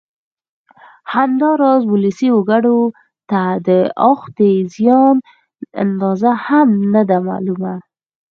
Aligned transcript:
همداراز 1.15 1.81
ولسي 1.91 2.27
وګړو 2.33 2.81
ته 3.29 3.41
د 3.67 3.69
اوښتې 4.05 4.51
زیان 4.75 5.15
اندازه 5.83 6.31
هم 6.47 6.67
نه 6.93 7.01
ده 7.09 7.17
معلومه 7.27 7.73